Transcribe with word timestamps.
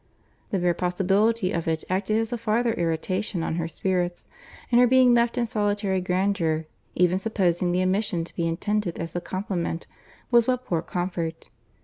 The 0.49 0.57
bare 0.57 0.73
possibility 0.73 1.51
of 1.51 1.67
it 1.67 1.83
acted 1.87 2.17
as 2.17 2.33
a 2.33 2.37
farther 2.39 2.73
irritation 2.73 3.43
on 3.43 3.57
her 3.57 3.67
spirits; 3.67 4.27
and 4.71 4.81
her 4.81 4.87
being 4.87 5.13
left 5.13 5.37
in 5.37 5.45
solitary 5.45 6.01
grandeur, 6.01 6.65
even 6.95 7.19
supposing 7.19 7.71
the 7.71 7.83
omission 7.83 8.23
to 8.23 8.35
be 8.35 8.47
intended 8.47 8.97
as 8.97 9.15
a 9.15 9.21
compliment, 9.21 9.85
was 10.31 10.47
but 10.47 10.65
poor 10.65 10.81
comfort. 10.81 11.49